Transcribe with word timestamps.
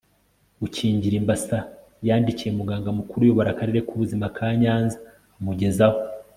gukingira 0.61 1.15
imbasa 1.21 1.57
yandikiye 2.07 2.51
muganga 2.59 2.89
mukuru 2.97 3.19
uyobora 3.23 3.49
akarere 3.51 3.79
k'ubuzima 3.87 4.25
ka 4.35 4.47
nyanza 4.61 4.97
amugezaho 5.37 5.99